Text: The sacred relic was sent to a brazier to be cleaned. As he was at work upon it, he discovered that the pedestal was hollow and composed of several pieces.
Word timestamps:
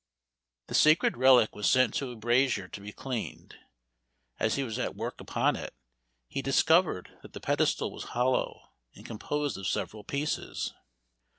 The 0.65 0.73
sacred 0.73 1.15
relic 1.15 1.53
was 1.53 1.69
sent 1.69 1.93
to 1.97 2.09
a 2.09 2.15
brazier 2.15 2.67
to 2.67 2.81
be 2.81 2.91
cleaned. 2.91 3.53
As 4.39 4.55
he 4.55 4.63
was 4.63 4.79
at 4.79 4.95
work 4.95 5.21
upon 5.21 5.55
it, 5.55 5.75
he 6.27 6.41
discovered 6.41 7.15
that 7.21 7.33
the 7.33 7.39
pedestal 7.39 7.91
was 7.91 8.05
hollow 8.17 8.71
and 8.95 9.05
composed 9.05 9.59
of 9.59 9.67
several 9.67 10.03
pieces. 10.03 10.73